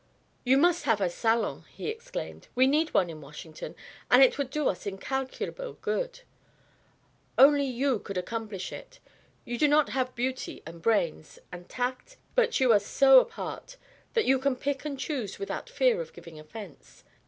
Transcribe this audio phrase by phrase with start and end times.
[0.43, 2.47] "You must have a salon" he exclaimed.
[2.55, 3.75] "We need one in Washington,
[4.09, 6.21] and it would do us incalculable good.
[7.37, 8.97] Only you could accomplish it:
[9.45, 12.17] you not only have beauty and brains and tact?
[12.33, 13.77] but you are so apart
[14.15, 17.03] that you can pick and choose without fear of giving offence.